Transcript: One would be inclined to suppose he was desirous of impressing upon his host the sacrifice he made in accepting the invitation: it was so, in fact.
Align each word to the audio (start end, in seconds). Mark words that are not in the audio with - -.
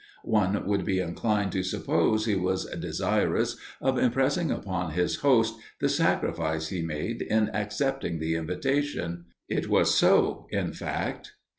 One 0.23 0.65
would 0.65 0.83
be 0.83 0.97
inclined 0.99 1.51
to 1.51 1.61
suppose 1.61 2.25
he 2.25 2.33
was 2.33 2.65
desirous 2.65 3.55
of 3.79 3.99
impressing 3.99 4.49
upon 4.49 4.93
his 4.93 5.17
host 5.17 5.59
the 5.79 5.89
sacrifice 5.89 6.69
he 6.69 6.81
made 6.81 7.21
in 7.21 7.49
accepting 7.55 8.17
the 8.17 8.33
invitation: 8.33 9.25
it 9.47 9.69
was 9.69 9.93
so, 9.93 10.47
in 10.49 10.73
fact. 10.73 11.33